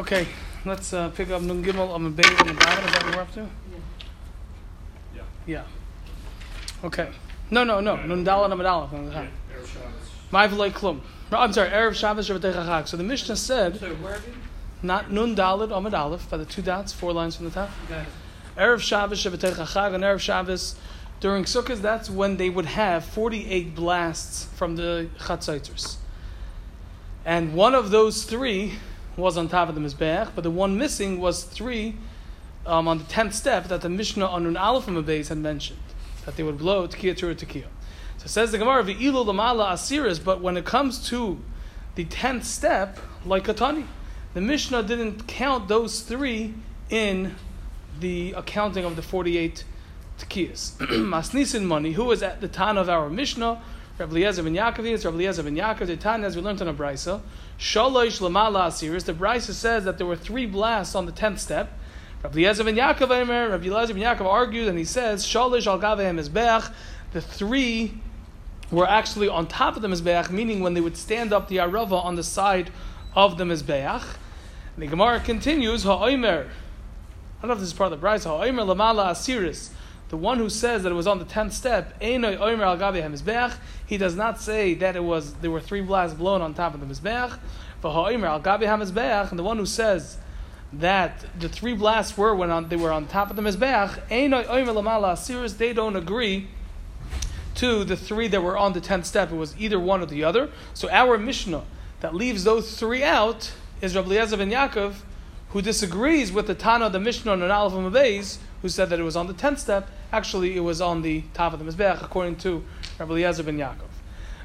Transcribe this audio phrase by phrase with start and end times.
[0.00, 0.26] Okay,
[0.64, 2.86] let's uh, pick up Nun Gimel on the Beis on the bottom.
[2.86, 3.46] Is that what we're up to?
[5.14, 5.22] Yeah.
[5.46, 5.64] Yeah.
[6.82, 7.10] Okay.
[7.50, 7.96] No, no, no.
[7.96, 9.26] Nun Dalet Amid Aleph the top.
[9.52, 9.92] Erev Shabbos.
[10.30, 11.00] My v'loy klum.
[11.30, 11.68] I'm sorry.
[11.68, 12.88] Erev Shabbos Shabbatei Chag.
[12.88, 14.32] So the Mishnah said So where have you?
[14.82, 17.68] not Nun Dalet Amid Aleph by the two dots, four lines from the top.
[18.56, 20.76] Erev Shabbos Shabbatei Chag and Erev Shabbos
[21.20, 21.82] during Sukkot.
[21.82, 25.96] That's when they would have 48 blasts from the Chatzaitzers.
[27.26, 28.78] And one of those three
[29.16, 31.96] was on top of the Mizbeach, but the one missing was three
[32.66, 35.80] um, on the 10th step that the Mishnah on Nun Aleph Beis had mentioned,
[36.24, 37.66] that they would blow Tekiah Tura Tekiah.
[38.18, 41.40] So says the Gemara, V'ilu Lamala Asiris, but when it comes to
[41.94, 43.86] the 10th step, like Katani,
[44.34, 46.54] the Mishnah didn't count those three
[46.88, 47.34] in
[47.98, 49.64] the accounting of the 48
[50.18, 50.76] Tekiyas.
[50.78, 53.60] Masnisin money, who was at the time of our Mishnah,
[54.00, 56.68] Rabbi Eliezer ben Yaakov, it's Rabbi Eliezer ben Yaakov, the Tanya, as we learned on
[56.68, 57.20] a Brisa,
[57.58, 61.70] Shalosh Lamala Asiris, the Brisa says that there were three blasts on the 10th step.
[62.22, 63.10] Rabbi Eliezer ben Yaakov,
[63.50, 66.72] Rabbi Eliezer ben Yaakov argued, and he says, Shalosh al Gavehem Mizbeach,
[67.12, 68.00] the three
[68.70, 72.02] were actually on top of the Mizbeach, meaning when they would stand up the Arava
[72.02, 72.70] on the side
[73.14, 74.16] of the Mizbeach.
[74.76, 78.24] And the Gemara continues, Ha'omer, I don't know if this is part of the Brisa,
[78.24, 79.72] Ha'omer Lamala Asiris,
[80.10, 84.74] the one who says that it was on the tenth step, he does not say
[84.74, 87.38] that it was there were three blasts blown on top of the Mizbeach.
[89.30, 90.18] And the one who says
[90.72, 94.08] that the three blasts were when on, they were on top of the Mizbeach,
[95.58, 96.48] they don't agree
[97.54, 99.30] to the three that were on the tenth step.
[99.30, 100.50] It was either one or the other.
[100.74, 101.62] So our Mishnah
[102.00, 104.94] that leaves those three out is Rabbi Eliezer ben Yaakov,
[105.50, 109.16] who disagrees with the Tana the Mishnah on Aleph and who said that it was
[109.16, 109.88] on the tenth step.
[110.12, 112.64] Actually, it was on the top of the Mizbeach, according to
[112.98, 113.88] Rabbi Eliezer ben Yaakov.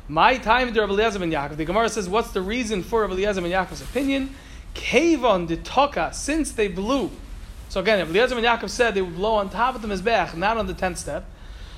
[0.08, 1.58] My time to Rabbi Eliezer ben Yaakov.
[1.58, 4.36] The Gemara says, what's the reason for Rabbi Eliezer ben Yaakov's opinion?
[4.73, 7.11] Kavon de Toka, since they blew.
[7.70, 10.36] So again, Rabbi Eliezer ben Yaakov said they would blow on top of the Mizbeach,
[10.36, 11.26] not on the tenth step.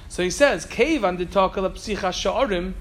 [0.09, 2.73] So he says, Kavon de Toka la psicha sha'arim,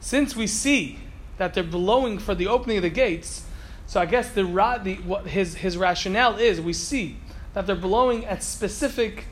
[0.00, 0.98] since we see
[1.38, 3.44] that they're blowing for the opening of the gates,
[3.92, 4.44] so I guess the,
[4.82, 7.18] the what his, his rationale is we see
[7.52, 9.26] that they're blowing at specific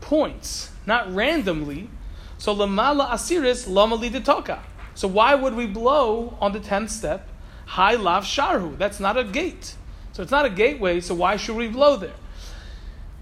[0.00, 1.88] points, not randomly.
[2.36, 4.58] So lamala asiris lamali detoka.
[4.96, 7.28] So why would we blow on the tenth step?
[7.66, 8.76] High lav sharhu.
[8.76, 9.76] That's not a gate.
[10.10, 11.00] So it's not a gateway.
[11.00, 12.16] So why should we blow there?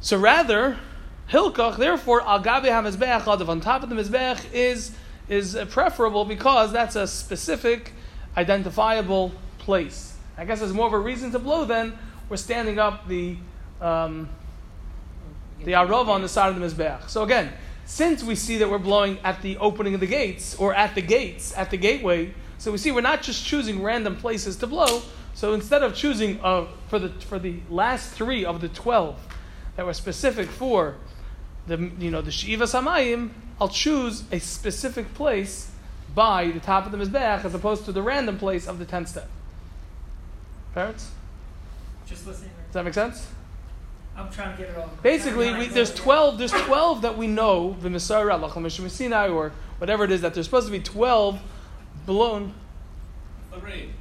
[0.00, 0.78] So rather,
[1.30, 1.76] hilkach.
[1.76, 4.92] Therefore, al gabe hamizbeach on top of the mizbeach is
[5.28, 7.92] is preferable because that's a specific,
[8.38, 10.14] identifiable place.
[10.38, 13.36] I guess there's more of a reason to blow than we're standing up the
[13.80, 14.28] um,
[15.64, 17.08] the arava on the side of the mizbeach.
[17.08, 17.52] So again,
[17.84, 21.02] since we see that we're blowing at the opening of the gates or at the
[21.02, 25.02] gates at the gateway, so we see we're not just choosing random places to blow.
[25.34, 29.18] So instead of choosing uh, for the for the last three of the twelve
[29.74, 30.96] that were specific for
[31.66, 35.70] the you know the shiva samayim, I'll choose a specific place
[36.14, 39.08] by the top of the mizbeach as opposed to the random place of the tenth
[39.08, 39.28] step.
[40.78, 41.10] Parents,
[42.06, 42.52] Just listening.
[42.66, 43.26] does that make sense?
[44.16, 44.88] I'm trying to get it all.
[45.02, 46.38] Basically, we, there's twelve.
[46.38, 48.48] There's twelve that we know the Messiah
[48.88, 51.40] Sinai or whatever it is that there's supposed to be twelve
[52.06, 52.54] blown.
[53.50, 53.92] Lorraine.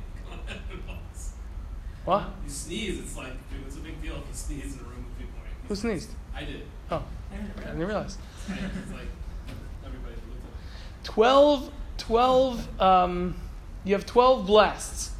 [2.05, 2.25] What?
[2.45, 5.03] You sneeze, it's like, dude, it's a big deal if you sneeze in a room
[5.03, 5.33] with people.
[5.43, 5.67] Right?
[5.69, 6.11] Who sneezed?
[6.35, 6.61] I did.
[6.91, 8.19] Oh, I didn't realize.
[8.47, 8.59] Right?
[8.83, 9.07] It's like
[9.83, 13.35] everybody looked 12, 12 um,
[13.83, 15.16] you have 12 blasts.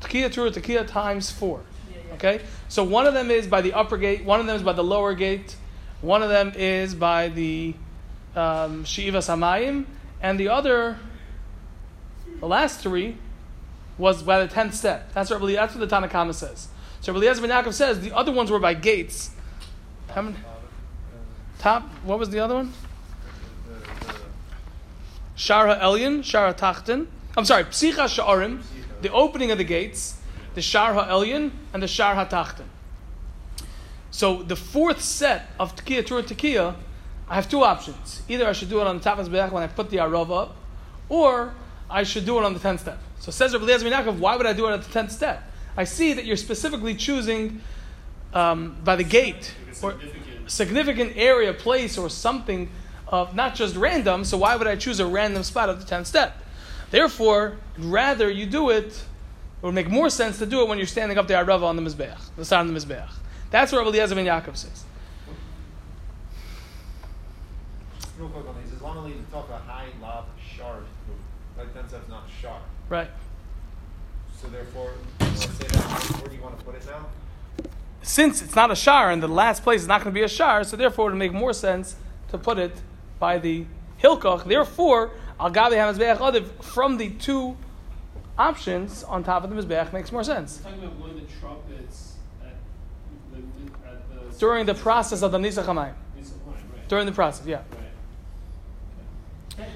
[0.00, 1.60] Tekiah Tura, Tekiah times four.
[1.90, 2.14] Yeah, yeah.
[2.14, 2.40] Okay?
[2.68, 4.84] So one of them is by the upper gate, one of them is by the
[4.84, 5.56] lower gate,
[6.00, 7.74] one of them is by the
[8.34, 9.86] um, Shiva Samayim,
[10.22, 10.98] and the other,
[12.40, 13.16] the last three,
[13.98, 15.12] was by the 10th step.
[15.12, 16.68] That's what, that's what the Tanna Kamma says.
[17.00, 19.30] So Rabbi Eliezer ben Yaakov says the other ones were by gates.
[20.08, 20.36] How many?
[21.58, 22.72] Top, what was the other one?
[25.36, 27.06] Shara Elyon, Shara Tachten.
[27.36, 28.62] I'm sorry, Psicha Sha'arim,
[29.02, 30.20] the opening of the gates,
[30.54, 32.66] the Shar HaElyon, and the Shar HaTachten.
[34.10, 36.74] So the fourth set of Tekiah, Tur Tekiah,
[37.28, 38.22] I have two options.
[38.28, 39.98] Either I should do it on the top of the back when I put the
[39.98, 40.56] Arav up,
[41.08, 41.54] or
[41.88, 42.98] I should do it on the 10th step.
[43.20, 45.42] So says Rabbi Eliezer why would I do it at the 10th step?
[45.76, 47.60] I see that you're specifically choosing
[48.34, 52.68] um, by the gate, or significant- significant area, place, or something
[53.06, 54.24] of not just random.
[54.24, 56.36] So why would I choose a random spot of the tenth step?
[56.90, 58.86] Therefore, rather you do it.
[58.86, 61.76] It would make more sense to do it when you're standing up the arava on
[61.76, 63.10] the mizbeach, the side of the mizbeach.
[63.50, 64.84] That's what Rabbi Eliezer ben Yaakov says.
[68.18, 70.26] Real quick on these, is Lama to talk about high lob
[70.56, 70.84] shard.
[71.58, 72.62] Like that's not shard.
[72.88, 73.10] Right.
[74.40, 76.20] So therefore, you say that.
[76.20, 77.06] Where do you want to put it now?
[78.02, 80.28] since it's not a shar and the last place is not going to be a
[80.28, 81.96] shar, so therefore it would make more sense
[82.28, 82.72] to put it
[83.18, 83.64] by the
[84.02, 84.44] hilkach.
[84.44, 85.10] Therefore,
[85.40, 87.56] al hamizbeach adiv from the two
[88.38, 90.58] options on top of the mizbeach makes more sense.
[90.58, 92.14] Talking about one of the trumpets
[92.44, 92.54] at
[93.32, 95.94] the, at the During the process of the nisach hamayim.
[96.16, 96.88] Nisa Line, right?
[96.88, 97.56] During the process, yeah.
[97.56, 97.66] right.
[99.56, 99.68] That-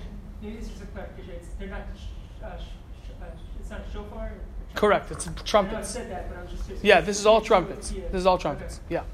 [0.43, 1.40] Maybe it's just a clarification.
[1.58, 1.81] They're not.
[2.43, 2.62] Uh, sh-
[3.06, 3.26] sh- uh,
[3.60, 4.32] it's not shofar.
[4.75, 5.10] Correct.
[5.10, 5.94] It's I know I trumpets.
[5.94, 6.64] that, but I was just.
[6.64, 6.84] curious.
[6.84, 7.90] Yeah, this is all trumpets.
[7.90, 8.43] This is all Okay.
[8.43, 8.81] trumpets.
[8.90, 9.05] Yeah.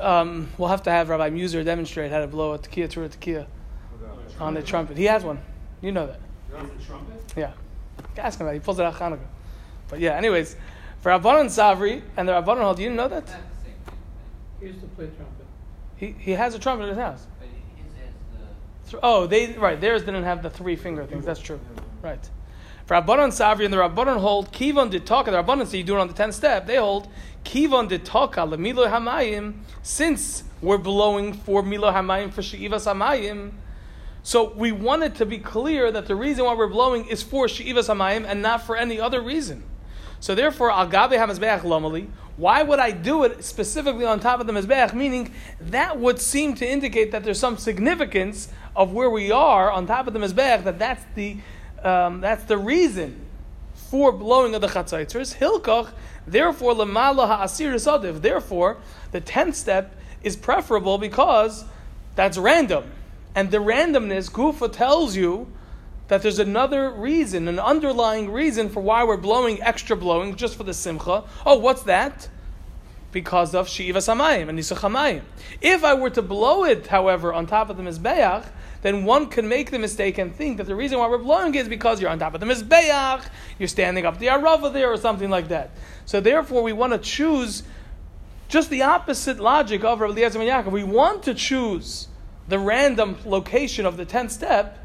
[0.00, 3.08] Um, we'll have to have Rabbi Muser demonstrate how to blow a tekiah through a
[3.08, 3.46] tekiah
[4.40, 4.96] on the trumpet.
[4.96, 5.38] He has one.
[5.80, 6.20] You know that.
[6.64, 7.32] Is it trumpet?
[7.36, 7.52] Yeah.
[8.18, 8.60] Ask him about it.
[8.60, 9.18] He pulls it out Hanukkah.
[9.88, 10.56] But yeah, anyways,
[11.00, 13.26] for Rabbanon Savri and the Rabbanon Hall, do you know that?
[13.26, 13.94] Not the same thing,
[14.60, 15.46] He used to play trumpet.
[15.96, 17.26] He, he has a trumpet in his house.
[17.38, 17.54] but his
[18.84, 19.80] has Th- Oh, they right.
[19.80, 21.24] Theirs didn't have the three finger things.
[21.24, 21.60] That's true.
[22.02, 22.28] Right.
[22.86, 25.26] For Rabbanon Savri and the Rabbanon hold Kivon did talk.
[25.26, 26.66] The Rabbanon say you do it on the tenth step.
[26.66, 27.08] They hold
[27.44, 29.54] Kivon did talk Milo Hamayim.
[29.82, 33.52] Since we're blowing for Milo Hamayim for Sheivas Hamayim,
[34.26, 37.86] so we wanted to be clear that the reason why we're blowing is for Sheivas
[37.88, 39.62] Hamayim and not for any other reason.
[40.18, 44.52] So therefore, Al HaMizbeach Lomali, why would I do it specifically on top of the
[44.52, 44.94] Mizbeach?
[44.94, 49.86] Meaning, that would seem to indicate that there's some significance of where we are on
[49.86, 51.36] top of the Mizbeach, that that's the,
[51.84, 53.24] um, that's the reason
[53.74, 55.36] for blowing of the Chatzaitzers.
[55.36, 55.92] Hilkoch,
[56.26, 58.22] therefore, Lamala Ha'asir Sadiv.
[58.22, 58.78] Therefore,
[59.12, 59.94] the tenth step
[60.24, 61.64] is preferable because
[62.16, 62.90] that's random.
[63.36, 65.52] And the randomness, Gufa tells you
[66.08, 70.64] that there's another reason, an underlying reason for why we're blowing extra blowing just for
[70.64, 71.22] the simcha.
[71.44, 72.30] Oh, what's that?
[73.12, 75.20] Because of Shiva Samayim and Nisach Hamayim.
[75.60, 78.46] If I were to blow it, however, on top of the Mizbeach,
[78.80, 81.68] then one could make the mistake and think that the reason why we're blowing is
[81.68, 83.28] because you're on top of the Mizbeach,
[83.58, 85.72] you're standing up the Arava there, or something like that.
[86.06, 87.64] So therefore, we want to choose
[88.48, 90.70] just the opposite logic of Rabbi Eliezer ben Yaakov.
[90.70, 92.08] We want to choose
[92.48, 94.78] the random location of the tenth step,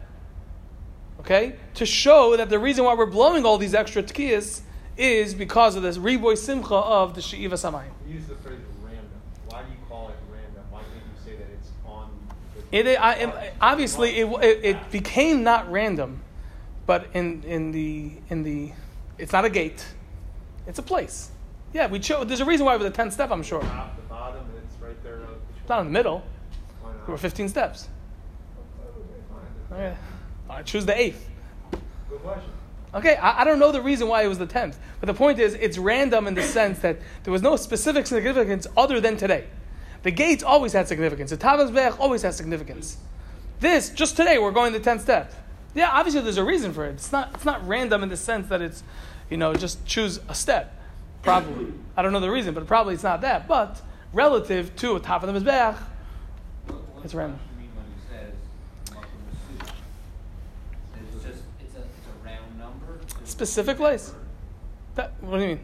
[1.19, 4.61] okay, to show that the reason why we're blowing all these extra tkiyas
[4.97, 7.85] is because of this riboy simcha of the she'iva samayim.
[8.07, 9.05] You use the phrase random.
[9.47, 10.63] Why do you call it random?
[10.69, 12.09] Why can't you say that it's on
[12.71, 16.21] the It, I, it- obviously it, it, it became not random,
[16.85, 18.71] but in, in the in the
[19.17, 19.85] it's not a gate,
[20.67, 21.29] it's a place.
[21.73, 22.27] Yeah, we chose.
[22.27, 23.61] There's a reason why with the tenth step, I'm sure.
[23.61, 25.19] top, the bottom, it's right there.
[25.59, 26.23] It's not in the middle.
[27.05, 27.87] There were 15 steps.
[29.71, 29.95] Okay,
[30.47, 30.57] fine.
[30.57, 31.29] I choose the eighth.
[32.09, 32.51] Good question.
[32.93, 35.39] Okay, I, I don't know the reason why it was the tenth, but the point
[35.39, 39.45] is, it's random in the sense that there was no specific significance other than today.
[40.03, 41.29] The gates always had significance.
[41.29, 42.97] The Tavas Bech always has significance.
[43.59, 45.33] This just today we're going the tenth step.
[45.75, 46.93] Yeah, obviously there's a reason for it.
[46.93, 48.83] It's not it's not random in the sense that it's,
[49.29, 50.75] you know, just choose a step.
[51.21, 53.47] Probably I don't know the reason, but probably it's not that.
[53.47, 53.79] But
[54.11, 55.77] relative to a top of the mizbeach,
[57.03, 57.39] It's random.
[57.39, 58.33] Rashi mean when he says
[58.95, 59.21] Makom
[60.95, 61.43] It's just
[61.75, 62.99] a it's a round number.
[63.19, 64.13] to- specific place.
[64.95, 65.59] That, what do you mean?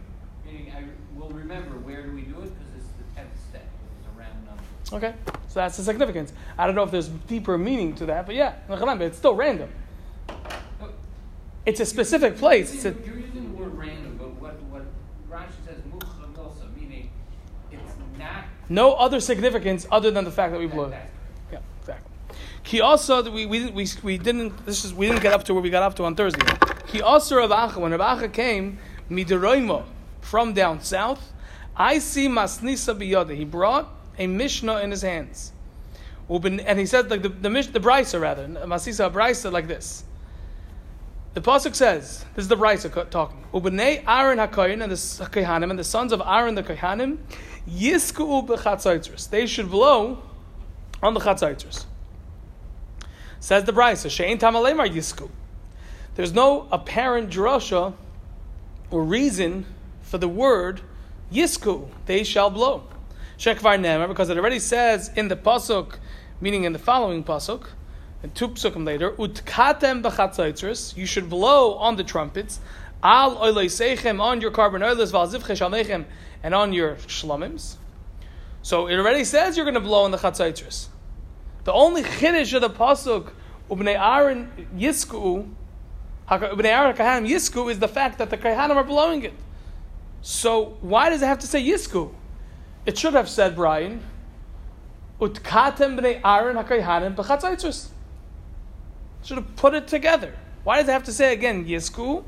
[0.45, 3.65] Meaning, I will remember where do we do it because it's the tenth step.
[3.99, 4.63] It's a round number.
[5.05, 5.15] Okay,
[5.49, 6.31] so that's the significance.
[6.57, 8.53] I don't know if there's deeper meaning to that, but yeah,
[9.05, 9.69] it's still random.
[10.79, 10.93] But
[11.65, 12.73] It's a specific place.
[12.73, 14.83] It's You're a, using, you're using the word random, but what what
[15.29, 15.75] Rashi says
[16.79, 17.09] meaning
[17.71, 18.45] it's not.
[18.69, 20.95] no other significance other than the fact that we blew it.
[22.68, 25.64] He also we, we, we, we didn't this is we didn't get up to where
[25.64, 26.45] we got up to on Thursday.
[26.88, 29.86] He also Rav Acha, when Rav Acha came mideroimo
[30.19, 31.31] from down south,
[31.78, 33.33] I see masnisa biyada.
[33.38, 35.54] He brought a mishnah in his hands,
[36.30, 40.04] and he said like the the, mish, the brisa rather masnisa brisa like this.
[41.36, 44.97] The pasuk says, "This is the brisa talking." Ubenei Aaron hakoyin and the
[45.30, 47.19] kohanim and the sons of Aaron the kohanim
[47.66, 49.30] yisku b'chatzaitzros.
[49.30, 50.21] They should blow
[51.02, 51.86] on the chatzaitzros.
[53.39, 55.29] Says the brisa, "Shein tamalemar yisku."
[56.15, 57.94] There's no apparent drasha
[58.89, 59.65] or reason
[60.01, 60.81] for the word
[61.31, 61.89] yisku.
[62.06, 62.83] They shall blow.
[63.37, 65.97] Shekvar nemer because it already says in the pasuk,
[66.41, 67.67] meaning in the following pasuk,
[68.23, 70.97] and two psukim later, utkatem b'chatzaitzros.
[70.97, 72.59] You should blow on the trumpets.
[73.03, 76.06] Al oileisechem on your korban oilers v'alzivche
[76.41, 77.75] and on your shlomims.
[78.63, 80.87] So it already says you're going to blow on the chatzaitzros.
[81.68, 83.31] The only chiddush of the pasuk
[83.69, 85.50] ubnei Aaron yisku,
[86.30, 89.33] ubnei Aaron kahanim yisku is the fact that the kahanim are blowing it.
[90.21, 92.14] So why does it have to say yisku?
[92.86, 94.02] It should have said Brian,
[95.19, 97.90] utkatem bnei Aaron hakahanim b'chatzaitzros.
[99.26, 100.33] Should have put it together.
[100.64, 102.24] Why does it have to say again yisku?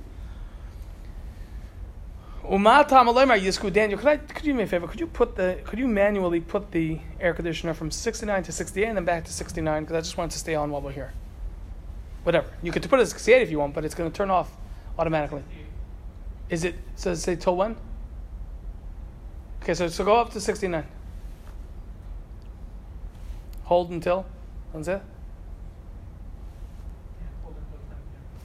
[2.43, 4.17] Daniel, could I?
[4.17, 4.87] Could you do me a favor?
[4.87, 5.59] Could you put the?
[5.65, 9.05] Could you manually put the air conditioner from sixty nine to sixty eight and then
[9.05, 9.83] back to sixty nine?
[9.83, 11.13] Because I just want it to stay on while we're here.
[12.23, 12.47] Whatever.
[12.63, 14.29] You could put it at sixty eight if you want, but it's going to turn
[14.29, 14.51] off
[14.97, 15.43] automatically.
[16.49, 16.75] Is it?
[16.95, 17.75] So say till when?
[19.61, 20.87] Okay, so so go up to sixty nine.
[23.65, 24.25] Hold until.
[24.73, 25.01] That's it.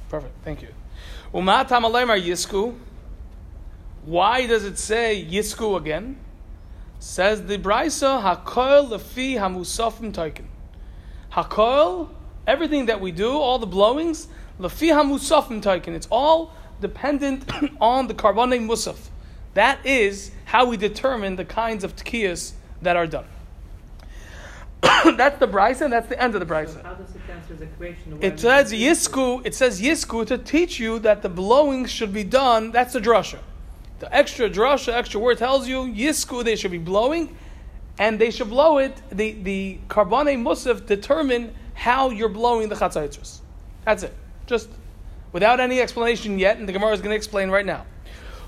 [0.08, 0.34] Perfect.
[0.44, 0.68] Thank you.
[1.32, 1.82] Umatam
[2.20, 2.74] yisku.
[4.04, 6.18] Why does it say yisku again?
[6.98, 10.44] Says the brisa hakol lefi hamusafim taikin.
[11.32, 12.10] Hakol,
[12.46, 14.28] everything that we do, all the blowings,
[14.60, 15.94] lefi hamusafim taikin.
[15.94, 19.08] It's all dependent on the carbonate musaf.
[19.54, 23.26] That is how we determine the kinds of tkiyas that are done.
[25.16, 26.74] that's the brisa, and that's the end of the brisa.
[26.74, 28.18] So how does it answer the question?
[28.20, 29.46] It says yisku.
[29.46, 32.70] It says yisku to teach you that the blowing should be done.
[32.70, 33.38] That's the drasha.
[34.00, 36.44] The extra drasha, extra word tells you yisku.
[36.44, 37.36] They should be blowing,
[37.98, 39.00] and they should blow it.
[39.10, 43.40] The the karbane musaf determine how you're blowing the chatzaitzros.
[43.84, 44.14] That's it.
[44.46, 44.68] Just
[45.32, 47.86] without any explanation yet, and the Gemara is going to explain right now.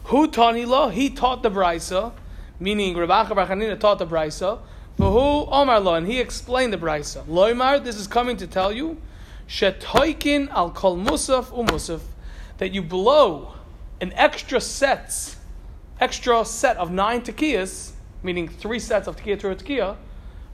[0.05, 0.89] Who tani lo?
[0.89, 2.13] He taught the brisa,
[2.61, 4.61] meaning Rabbi Bar taught the brisa.
[4.99, 7.25] V'hu Omar lo, and he explained the brisa.
[7.27, 8.97] Loimar, this is coming to tell you,
[9.49, 12.01] shetoikin al kol musaf umusaf,
[12.59, 13.56] that you blow
[14.01, 15.37] an extra sets,
[16.01, 19.97] extra set of nine tekiyas, meaning three sets of tekiya to tekiya,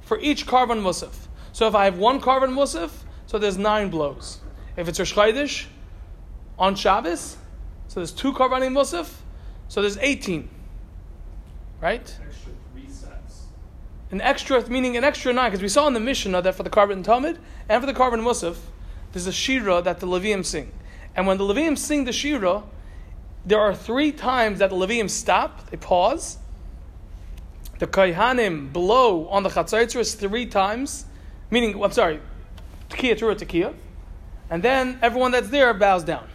[0.01, 1.15] for each korban musaf.
[1.53, 2.91] So if I have one korban musaf,
[3.27, 4.41] so there's nine blows.
[4.77, 5.67] If it's Rosh Chodesh,
[6.59, 7.37] on Shabbos,
[7.89, 9.11] so there's two korban musaf,
[9.69, 10.49] so there's 18.
[11.81, 12.01] Right?
[12.01, 13.47] Extra three sets.
[14.11, 16.71] An extra, meaning an extra nine, because we saw in the Mishnah that for the
[16.71, 18.57] korban Tamid and for the korban Musaf,
[19.13, 20.73] there's a Shira that the Levium sing.
[21.17, 22.63] And when the Levium sing the Shira,
[23.45, 26.39] there are three times that the Levium stop, they pause.
[27.79, 31.07] The Kaihanim blow on the Chatzaitzris three times,
[31.51, 32.21] meaning, I'm sorry,
[32.89, 33.75] Tekiya, Tura, Tekiya.
[34.51, 36.29] And then everyone that's there bows down.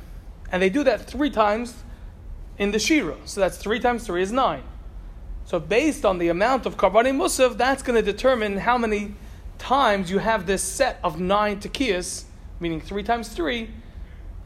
[0.52, 1.76] And they do that three times
[2.58, 3.16] in the Shira.
[3.26, 4.64] So that's three times three is nine.
[5.46, 9.14] So based on the amount of Karbani Musaf, that's going to determine how many
[9.58, 12.24] times you have this set of nine tekiyas,
[12.60, 13.70] meaning three times three,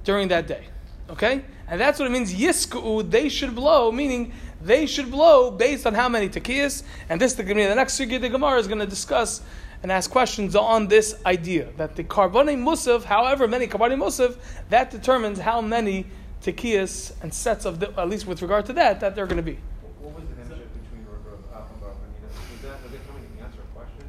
[0.03, 0.65] during that day.
[1.11, 1.43] Okay?
[1.67, 5.93] And that's what it means, Yisku, they should blow, meaning they should blow based on
[5.93, 6.83] how many tekiyas.
[7.09, 9.41] And this, the, the next Sugi, the Gemara is going to discuss
[9.83, 14.37] and ask questions on this idea that the Karbani Musaf, however many Karbani Musaf,
[14.69, 16.05] that determines how many
[16.41, 19.43] tekiyas and sets of, the, at least with regard to that, that they're going to
[19.43, 19.57] be.
[19.99, 22.51] What was the between Rav Alpha and Bar Chanina?
[22.51, 24.05] Was that, was it coming to answer a question?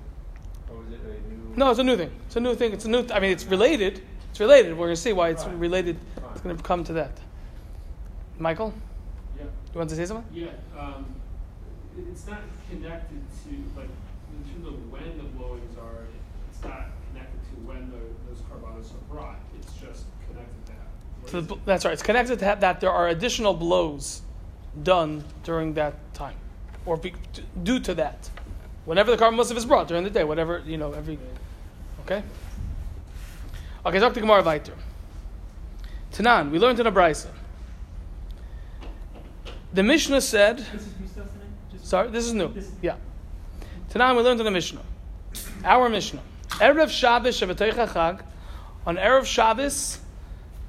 [0.70, 1.56] Or was it a new?
[1.56, 2.10] No, it's a new thing.
[2.26, 2.72] It's a new thing.
[2.72, 3.06] It's a new.
[3.12, 4.02] I mean, it's related.
[4.30, 4.72] It's related.
[4.72, 5.98] We're going to see why it's related.
[6.42, 7.18] Going to come to that.
[8.38, 8.74] Michael,
[9.36, 9.44] Yeah.
[9.44, 10.24] Do you want to say something?
[10.34, 11.06] Yeah, um,
[11.96, 13.88] it's not connected to, like,
[14.32, 16.06] in terms of when the blowings are,
[16.50, 21.30] it's not connected to when the, those carbonates are brought, it's just connected to that.
[21.30, 21.92] To the, that's right.
[21.92, 24.22] It's connected to that, there are additional blows
[24.82, 26.36] done during that time,
[26.86, 27.12] or be,
[27.62, 28.30] due to that.
[28.84, 31.18] Whenever the korban musaf is brought during the day, whatever you know, every.
[32.04, 32.24] Okay.
[33.86, 34.42] Okay, talk to Gemara.
[36.12, 37.28] Tanan, we learned in a brisa.
[39.72, 40.58] The Mishnah said.
[40.58, 41.48] This is new stuff tonight?
[41.72, 42.52] Just- Sorry, this is new.
[42.52, 42.96] This is- Yeah.
[43.88, 44.82] Tonight we learned in the Mishnah.
[45.64, 46.20] Our Mishnah.
[46.50, 48.20] Erev Shabbos Chag.
[48.86, 50.00] On Erev Shabbos,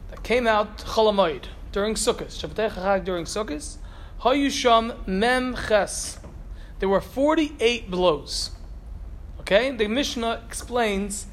[0.10, 2.28] that came out Cholamoid during Sukkot.
[2.28, 3.78] Shabbatei Chag during Sukkot.
[4.22, 6.20] Hayusham Mem Ches.
[6.80, 8.52] There were 48 blows.
[9.42, 9.72] Okay?
[9.72, 11.26] The Mishnah explains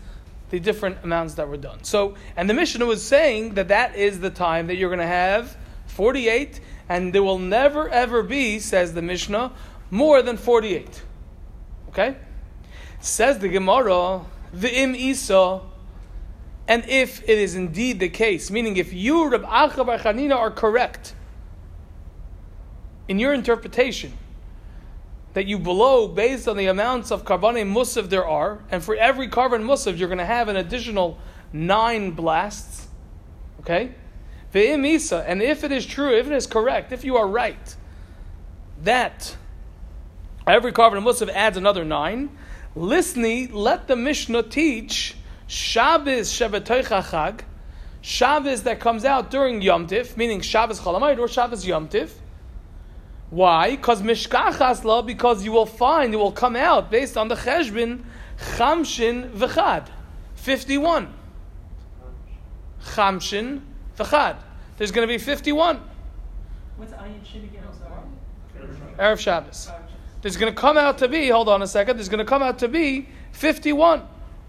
[0.51, 1.83] the different amounts that were done.
[1.85, 5.07] So, and the Mishnah was saying that that is the time that you're going to
[5.07, 9.53] have 48, and there will never ever be, says the Mishnah,
[9.91, 11.03] more than 48.
[11.89, 12.17] Okay?
[13.01, 15.61] Says the Gemara, V'im Isa,
[16.69, 20.51] and if it is indeed the case, meaning if you, Rab Acha Bar Chanina, are
[20.51, 21.15] correct
[23.09, 24.13] in your interpretation,
[25.33, 29.29] that you blow based on the amounts of korban musaf there are, and for every
[29.29, 31.19] korban musaf you're going to have an additional
[31.53, 32.89] nine blasts.
[33.61, 33.95] Okay?
[34.53, 37.77] Ve'im isa, and if it is true, if it is correct, if you are right,
[38.83, 39.37] that
[40.47, 42.31] every korban musaf adds another nine,
[42.77, 47.43] listni, let the Mishnah teach Shabbos Shabbatoi Chag,
[48.03, 52.11] Shabbos that comes out during Yom Tif, meaning Shabbos Chalamayid or Shabbos Yom Tif,
[53.31, 53.77] why?
[53.77, 58.03] Because mishkachas la, because you will find, it will come out based on the cheshbin,
[58.57, 59.89] chamshin v'chad.
[60.35, 61.15] 51.
[62.83, 63.61] Chamshin
[63.97, 64.37] v'chad.
[64.77, 65.81] There's going to be 51.
[66.77, 67.61] What's ayin shin again?
[68.99, 69.71] Erev Shabbos.
[70.21, 72.43] There's going to come out to be, hold on a second, there's going to come
[72.43, 74.03] out to be 51.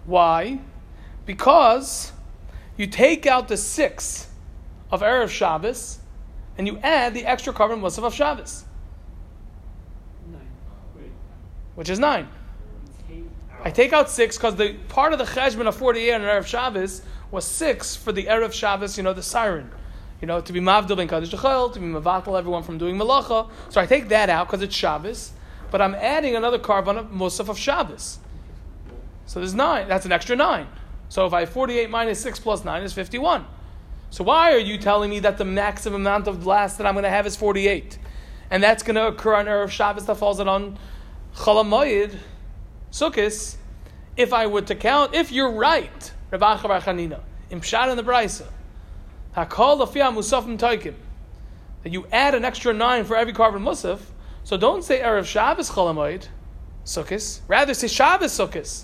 [0.05, 0.59] Why?
[1.25, 2.11] Because
[2.75, 4.27] you take out the six
[4.91, 5.99] of Erev Shabbos
[6.57, 8.65] and you add the extra korban musaf of Shabbos,
[11.81, 12.27] which is nine.
[13.63, 17.01] I take out six because the part of the cheshbon of 48 on Erev Shabbos
[17.31, 19.71] was six for the Erev Shabbos, you know, the siren.
[20.21, 23.49] You know, to be mavdil ben kaddish to be mavatal everyone from doing malacha.
[23.69, 25.31] So I take that out because it's Shabbos,
[25.71, 28.19] but I'm adding another korban of musaf of Shabbos.
[29.25, 29.87] So there's nine.
[29.87, 30.67] That's an extra nine.
[31.09, 33.43] So if I have 48 minus 6 plus 9 is 51.
[34.11, 37.05] So why are you telling me that the maximum amount of blast that I'm going
[37.05, 37.97] to have is 48?
[38.51, 40.77] And that's going to occur on Erev Shabbos that falls on
[41.35, 42.17] Cholamoyed,
[42.91, 43.55] Sukkot,
[44.17, 47.97] if I were to count, if you're right, Rabbi Acha bar Chanina, in Pshat and
[47.97, 48.47] the Brisa,
[49.35, 50.95] Hakol Musafim Taikim,
[51.83, 53.99] that you add an extra nine for every korban Musaf,
[54.43, 56.27] so don't say Erev Shabbos Cholamoyed,
[56.85, 58.83] Sukkot, rather say Shabbos Sukkot.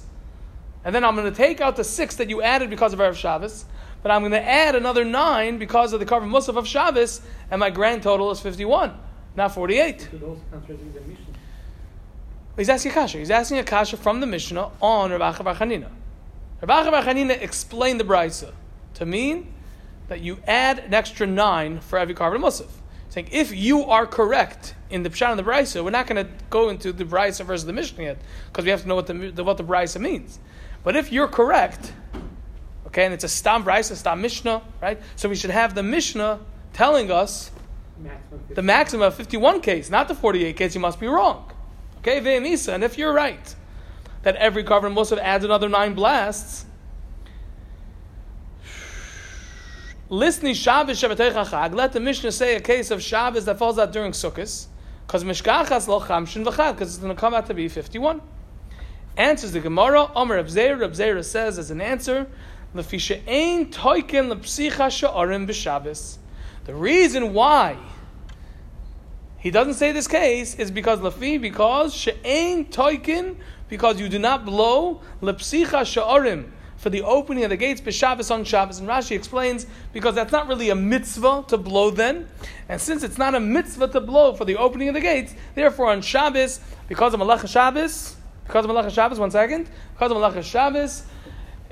[0.86, 3.16] And then I'm going to take out the six that you added because of Erev
[3.16, 3.66] Shabbos,
[4.02, 7.60] but I'm going to add another nine because of the korban Musaf of Shabbos, and
[7.60, 8.98] my grand total is 51,
[9.36, 10.08] not 48.
[10.10, 11.26] Could also contradict the mission.
[12.58, 13.20] He's asking a kasha.
[13.20, 15.90] He's asking a kasha from the Mishnah on Rav Acha Bar Chanina.
[16.62, 18.52] Rav Acha Bar Chanina explained the brisa
[18.96, 19.54] to mean
[20.08, 22.70] that you add an extra nine for every korban musaf.
[23.10, 26.32] Saying if you are correct in the pshat and the brisa, we're not going to
[26.50, 29.14] go into the brisa versus the Mishnah yet because we have to know what the,
[29.14, 30.40] the what the brisa means.
[30.84, 31.94] But if you're correct,
[32.88, 35.00] okay, and it's a stam brisa, stam Mishnah, right?
[35.16, 36.40] So we should have the Mishnah
[36.74, 37.52] telling us
[38.00, 38.42] Maximum.
[38.50, 41.52] the maximum of 51 case, not the 48 case, you must be wrong.
[42.00, 43.56] Okay, Ve'emisa, and if you're right,
[44.24, 46.66] that every korban must have adds another nine blasts,
[50.10, 53.92] Listni Shabbos Shabbatei Chag, let the Mishnah say a case of Shabbos that falls out
[53.92, 54.68] during Sukkot,
[55.06, 58.22] because Mishkachas lo chamshin v'chad, because it's going to come out to be 51.
[59.18, 62.28] Answers the Gemara, Omer Reb Zeir, Reb says as an answer,
[62.74, 66.20] Lefisha ein toiken lepsicha sha'arim b'Shabbos.
[66.64, 67.78] The reason why
[69.48, 73.38] he doesn't say this case is because lafi because she'ain toikin
[73.70, 78.44] because you do not blow lepsicha sha'arim for the opening of the gates b'Shabbos on
[78.44, 78.80] Shabbos.
[78.80, 82.28] And Rashi explains because that's not really a mitzvah to blow then,
[82.68, 85.92] and since it's not a mitzvah to blow for the opening of the gates, therefore
[85.92, 90.44] on Shabbos because of Malacha Shabbos, because of Malacha Shabbos, one second, because of Malacha
[90.44, 91.04] Shabbos.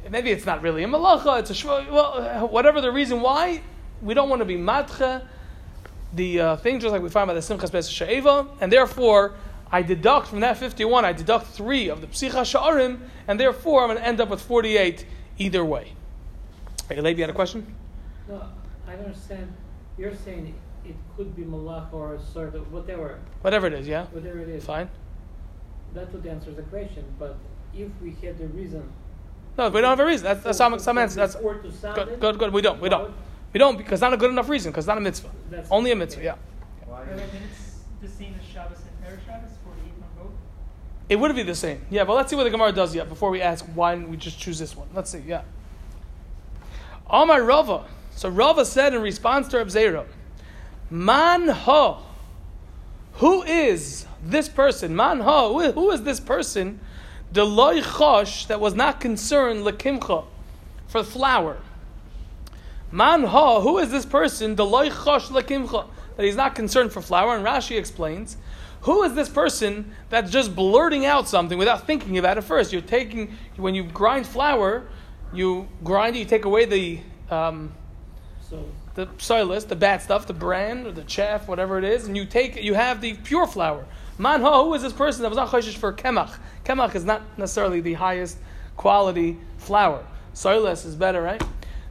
[0.09, 1.41] Maybe it's not really a malacha.
[1.41, 3.61] It's a shv- well, whatever the reason why
[4.01, 5.27] we don't want to be matcha
[6.13, 9.35] the uh, thing, just like we find by the Simchas Pesach She'eva, and therefore
[9.71, 13.87] I deduct from that 51, I deduct three of the Psicha Sha'arim, and therefore I'm
[13.89, 15.05] going to end up with 48
[15.37, 15.93] either way.
[16.87, 17.75] Hey, Levi, you had a question?
[18.29, 18.41] No,
[18.87, 19.51] I don't understand.
[19.97, 20.53] You're saying
[20.85, 24.05] it could be malach or a sort of whatever, Whatever it is, yeah?
[24.07, 24.63] whatever it is.
[24.63, 24.89] Fine.
[25.93, 27.03] That would answer the question.
[27.17, 27.37] But
[27.73, 28.83] if we had the reason,
[29.57, 30.25] No, we don't have a reason.
[30.25, 31.15] That's, that's some, some answer.
[31.15, 32.53] That's Or to sound good, good, good.
[32.53, 32.79] We don't.
[32.81, 33.13] We don't.
[33.55, 35.29] We don't because it's not a good enough reason because it's not a mitzvah.
[35.49, 36.35] That's- Only a mitzvah, yeah.
[36.85, 37.03] Why?
[37.03, 40.33] Are then it's the same as Shabbos and Erev Shabbos, 48 on both?
[41.07, 41.85] It would be the same.
[41.89, 44.17] Yeah, but let's see what the Gemara does yet before we ask why didn't we
[44.17, 44.89] just choose this one.
[44.93, 45.43] Let's see, yeah.
[47.09, 47.85] Amar Rava.
[48.13, 50.05] So Rava said in response to Reb Zera,
[50.89, 52.01] Man ha.
[53.19, 54.97] Who is this person?
[54.97, 55.47] Man ha.
[55.47, 56.81] Who- Who is this person?
[57.31, 60.25] The loy chosh that was not concerned lekimcha
[60.87, 61.59] for flour.
[62.91, 63.61] Man ha.
[63.61, 64.55] Who is this person?
[64.55, 67.35] The loy chosh lekimcha that he's not concerned for flour.
[67.35, 68.37] And Rashi explains.
[68.81, 72.71] Who is this person that's just blurting out something without thinking about it first?
[72.71, 74.83] You're taking when you grind flour,
[75.33, 76.99] you grind it, you take away the
[77.33, 77.73] um,
[78.47, 82.15] So the soilless, the bad stuff, the bran or the chaff, whatever it is, and
[82.15, 83.85] you take you have the pure flour.
[84.19, 86.37] Manho, who is this person that was not choshish for kemach?
[86.63, 88.37] Kemach is not necessarily the highest
[88.77, 90.05] quality flour.
[90.35, 91.41] Soilless is better, right?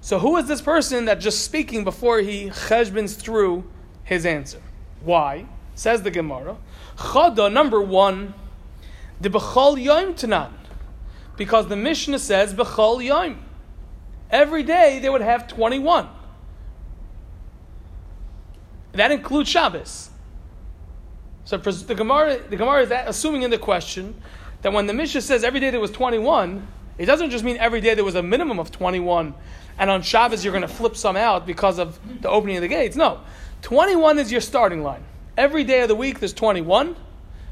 [0.04, 3.64] So who is this person that just speaking before he cheshbins through
[4.02, 4.60] his answer?
[5.02, 5.46] Why?
[5.74, 6.58] Says the Gemara.
[6.98, 8.34] Chada, number one,
[9.18, 10.52] the b'chol yom tanan.
[11.38, 13.38] Because the Mishnah says b'chol yom.
[14.30, 16.06] Every day they would have 21.
[18.92, 20.10] That includes Shabbos.
[21.46, 24.20] So the Gemara, the Gemara is assuming in the question
[24.60, 27.80] that when the Mishnah says every day there was 21, it doesn't just mean every
[27.80, 29.34] day there was a minimum of 21,
[29.78, 32.68] and on Shabbos you're going to flip some out because of the opening of the
[32.68, 32.96] gates.
[32.96, 33.20] No.
[33.62, 35.02] 21 is your starting line.
[35.36, 36.96] Every day of the week there's 21.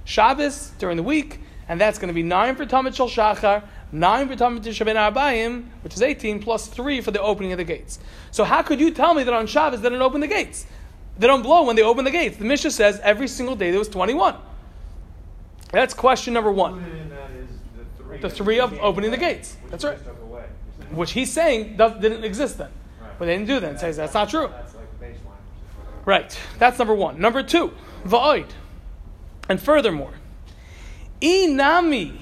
[0.04, 4.28] Shabbos during the week, and that's going to be 9 for Tamid Shal Shachar, 9
[4.28, 7.98] for Tisha Ben Arbayim, which is 18, plus 3 for the opening of the gates.
[8.30, 10.66] So how could you tell me that on Shabbos they didn't open the gates?
[11.18, 12.36] They don't blow when they open the gates.
[12.36, 14.36] The Mishnah says every single day there was 21.
[15.70, 16.74] That's question number one.
[16.74, 17.48] Included in that is
[18.22, 18.56] the three.
[18.56, 19.56] The that three you of opening the gates.
[19.62, 19.94] which That's right.
[19.94, 20.44] just took away,
[20.78, 20.96] you're saying.
[20.96, 22.70] Which he's saying does, didn't exist then.
[23.00, 23.10] Right.
[23.18, 23.70] But they didn't do that.
[23.70, 24.48] And says that's not true.
[24.48, 26.04] That's like baseline.
[26.04, 26.38] Right.
[26.58, 27.20] That's number one.
[27.20, 27.72] Number two,
[28.04, 28.48] va'oid.
[29.48, 30.14] And furthermore,
[31.20, 32.18] inami.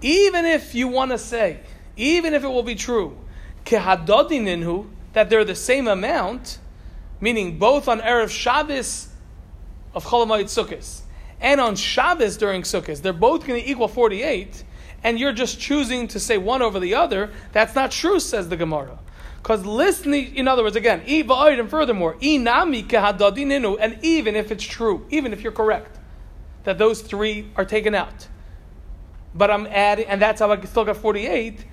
[0.00, 1.60] Even if you want to say,
[1.96, 3.18] even if it will be true,
[3.64, 6.58] kehadodininhu, that they're the same amount,
[7.20, 9.08] meaning both on Erev Shabbos
[9.94, 11.02] of Cholamayit Sukkot
[11.40, 14.64] and on Shabbos during Sukkot, they're both going to equal 48,
[15.04, 18.56] and you're just choosing to say one over the other, that's not true, says the
[18.56, 18.98] Gemara.
[19.42, 25.42] Because listening, in other words, again, and furthermore, and even if it's true, even if
[25.42, 25.96] you're correct,
[26.64, 28.26] that those three are taken out,
[29.34, 31.64] but I'm adding, and that's how I still got 48.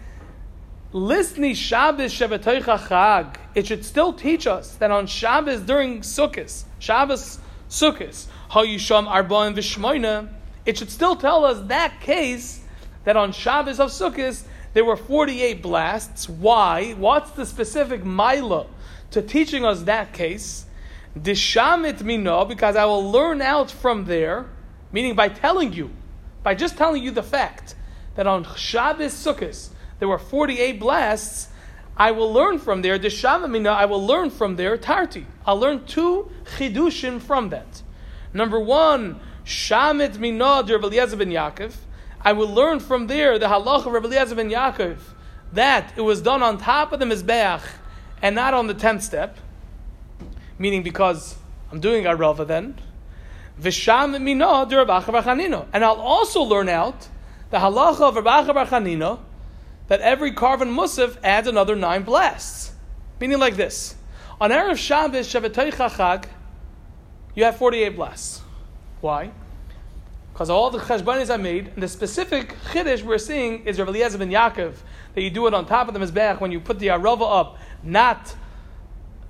[0.93, 7.39] Listening Shabbos Shabbataycha Chag, it should still teach us that on Shabbos during Sukkot, Shabbos
[7.69, 10.29] Sukkot, Hayusham Arba and Vishmoina,
[10.65, 12.61] it should still tell us that case
[13.03, 16.29] that on Shabbos of Sukkot there were 48 blasts.
[16.29, 16.93] Why?
[16.93, 18.67] What's the specific mila
[19.11, 20.67] to teaching us that case?
[21.19, 24.45] Dishamit mino, because I will learn out from there,
[24.89, 25.91] meaning by telling you,
[26.41, 27.75] by just telling you the fact
[28.15, 29.67] that on Shabbos Sukkot
[29.99, 31.49] there were 48 blasts,
[31.97, 35.25] I will learn from there, Dishamit mino, I will learn from there Tarti.
[35.45, 37.81] I'll learn two chidushim from that.
[38.35, 41.73] Number one, Shamit mino de Rabbi Eliezer ben Yaakov.
[42.21, 44.97] I will learn from there the halacha of Rabbi Eliezer ben Yaakov
[45.53, 47.61] that it was done on top of the mizbeach
[48.21, 49.37] and not on the tenth step,
[50.59, 51.37] meaning because
[51.71, 52.77] I'm doing arava then.
[53.61, 57.07] V'sham mino de Rabbi Acha bar and I'll also learn out
[57.51, 59.19] the halacha of Acha bar
[59.87, 62.73] that every korban musaf adds another nine blasts,
[63.21, 63.95] meaning like this:
[64.41, 66.25] on erev Shabbos Shabbatay Chachag,
[67.35, 68.41] you have forty-eight blasts.
[69.01, 69.31] Why?
[70.35, 74.17] Because all the cheshbonis I made, and the specific chiddush we're seeing is Rabbi Eliezer
[74.17, 74.73] ben Yaakov,
[75.13, 77.57] that you do it on top of the mizbeach when you put the arava up,
[77.81, 78.35] not,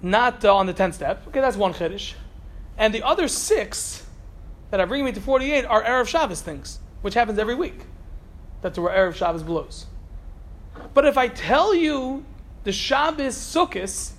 [0.02, 1.28] not uh, on the tenth step.
[1.28, 2.16] Okay, that's one chiddush.
[2.76, 4.04] And the other six
[4.72, 7.82] that are bringing me to 48 are Erev Shabbos things, which happens every week.
[8.64, 9.86] That's where Erev Shabbos blows.
[10.96, 12.26] But if I tell you
[12.64, 14.14] the Shabbos Sukkos,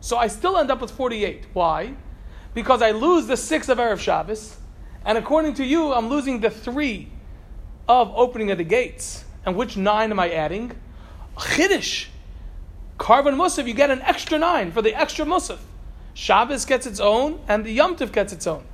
[0.00, 1.46] so I still end up with 48.
[1.52, 1.94] Why?
[2.58, 4.56] because I lose the six of Erev Shabbos,
[5.04, 7.08] and according to you, I'm losing the three
[7.88, 9.24] of opening of the gates.
[9.46, 10.72] And which nine am I adding?
[11.36, 12.08] Chiddush.
[12.98, 15.58] Korban Musaf, you get an extra nine for the extra Musaf.
[16.14, 18.64] Shabbos gets its own, and the Yom Tov gets its own.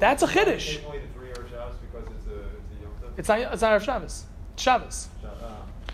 [0.00, 0.78] That's a Chiddush.
[0.78, 3.18] Take away the three Erev Shabbos because it's a, it's a Yom Tov?
[3.18, 4.24] It's not, it's not Erev Shabbos.
[4.54, 5.08] It's Shabbos.
[5.22, 5.92] Shab- ah.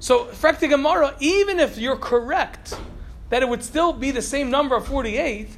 [0.00, 2.78] So, Frekti Gemara, even if you're correct
[3.30, 5.48] that it would still be the same number of 48,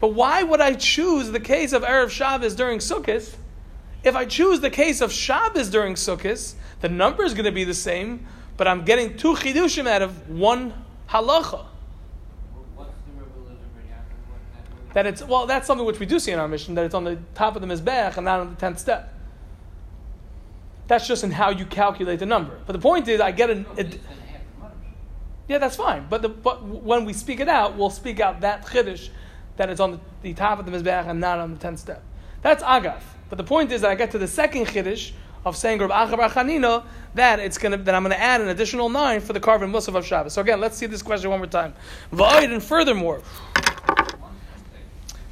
[0.00, 3.34] but why would I choose the case of Erev Shabbos during Sukkot?
[4.04, 7.64] If I choose the case of Shabbos during Sukkot, the number is going to be
[7.64, 8.26] the same,
[8.56, 10.72] but I'm getting two chidushim out of one
[11.08, 11.64] halacha.
[14.94, 17.04] That it's well, that's something which we do see in our mission that it's on
[17.04, 19.14] the top of the mizbeach and not on the tenth step.
[20.86, 22.58] That's just in how you calculate the number.
[22.66, 23.62] But the point is, I get an.
[23.62, 24.74] No, but It, it's in half the money.
[25.48, 26.06] Yeah, that's fine.
[26.08, 29.08] But, the, but when we speak it out, we'll speak out that chiddush
[29.56, 32.02] that is on the, the top of the mizbeach and not on the tenth step.
[32.42, 33.00] That's agaf.
[33.30, 35.12] But the point is that I get to the second chiddush
[35.44, 36.84] of saying Reb Acha bar Chanina
[37.14, 40.04] that it's gonna that I'm gonna add an additional nine for the korban musaf of
[40.04, 40.34] Shabbos.
[40.34, 41.74] So again, let's see this question one more time.
[42.12, 43.22] Va'oid and furthermore.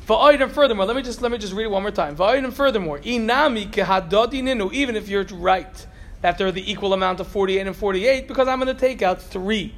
[0.06, 2.16] Va'oid and furthermore, let me just let me just read it one more time.
[2.16, 4.72] Va'oid and furthermore, inami kehadodi ninu.
[4.72, 5.86] Even if you're right
[6.22, 9.20] that they're the equal amount of forty-eight and forty-eight, because I'm going to take out
[9.20, 9.74] three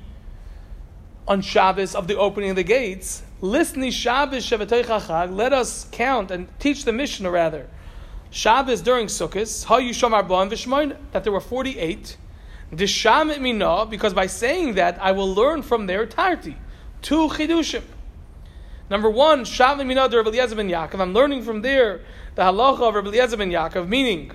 [1.28, 3.22] on Shabbos of the opening of the gates.
[3.40, 5.32] Listni Shabbos Shabbatay Chachag.
[5.32, 7.68] Let us count and teach the Mishnah rather.
[8.30, 12.16] Shabbos during Sukkot, Hayusham Arba'im V'Shmoin, that there were forty-eight.
[12.72, 16.56] Dishamit Mina, because by saying that I will learn from there Tarti,
[17.00, 17.82] two chidushim.
[18.90, 21.00] Number one, Shavim Mina Rabbi Eliezer ben Yaakov.
[21.00, 22.00] I'm learning from there
[22.34, 24.32] the halacha of Rabbi Eliezer ben Yaakov, meaning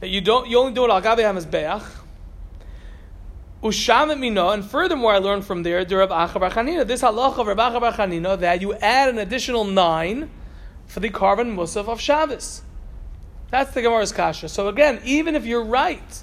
[0.00, 1.84] that you don't you only do it al gabe hamizbeach.
[3.62, 6.86] Ushamit mina, and furthermore, I learned from there the bar Chanina.
[6.86, 10.30] This halacha of Rabbi Acha bar Chanina that you add an additional nine
[10.86, 12.62] for the korban musaf of Shabbos.
[13.50, 14.48] That's the Gemara's kasha.
[14.48, 16.22] So again, even if you're right,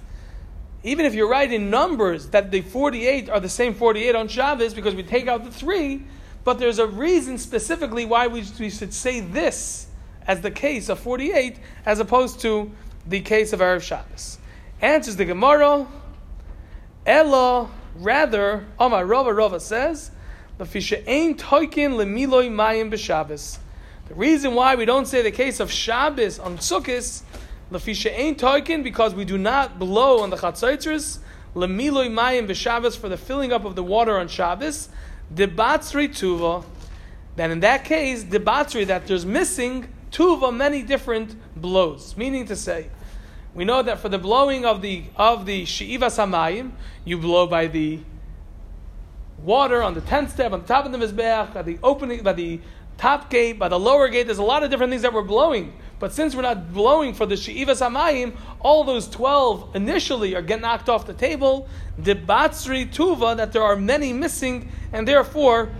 [0.83, 4.73] even if you're right in numbers that the 48 are the same 48 on Shabbos
[4.73, 6.05] because we take out the three,
[6.43, 9.87] but there's a reason specifically why we, we should say this
[10.25, 12.71] as the case of 48 as opposed to
[13.05, 14.39] the case of Erev Shabbos.
[14.81, 15.85] Answers the Gemara,
[17.07, 20.11] Ella, rather, oh Amar Rava Rava says,
[20.59, 23.59] Lefisha ain't toikin lemiloi mayim b'Shabbos.
[24.09, 27.21] The reason why we don't say the case of Shabbos on Sukkot,
[27.71, 31.19] Lefisha ain't toikin, because we do not blow on the Chatzaitzers,
[31.55, 34.89] lemiloi mayim b'Shabbos for the filling up of the water on Shabbos,
[35.33, 36.65] debatsri tuva.
[37.37, 42.17] Then in that case, debatsri, that there's missing tuva, many different blows.
[42.17, 42.89] Meaning to say,
[43.57, 47.65] we know that for the blowing of the of the she'iva samayim, you blow by
[47.65, 47.99] the
[49.43, 52.33] water on the tenth step, on the top of the mizbeach, by the opening, by
[52.33, 52.59] the
[52.99, 54.27] top gate, by the lower gate.
[54.27, 55.73] There's a lot of different things that we're blowing.
[55.97, 60.61] But since we're not blowing for the she'iva samayim, all those twelve initially are get
[60.61, 61.67] knocked off the table.
[61.97, 65.71] The Debatsri tuva that there are many missing, and therefore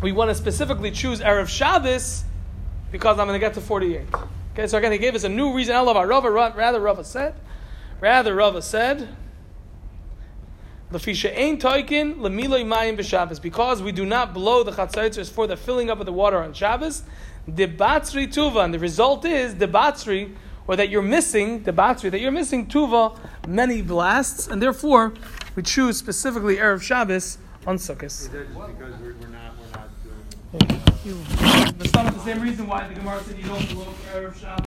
[0.00, 2.22] we want to specifically choose erev Shabbos
[2.92, 4.06] because I'm going to get to forty-eight.
[4.54, 5.74] Okay, so again, he gave us a new reason.
[5.74, 7.34] I love our Rava, rather Rava said,
[8.00, 9.08] rather Rava said.
[10.92, 15.56] Lefisha ein toikin lemiloi mayim b'Shabbos because we do not blow the chatzaitzers for the
[15.56, 17.02] filling up of the water on Shabbos.
[17.50, 20.36] Debatsri tuva, and the result is debatsri,
[20.68, 25.14] or that you're missing debatsri, that you're missing tuva, many blasts, and therefore
[25.56, 28.04] we choose specifically erev Shabbos on Sukkot.
[28.04, 30.80] Is that just because we're, we're not, we're not doing?
[30.86, 34.62] You, that's not the same reason why the Gemara said you don't for erev Shabbos.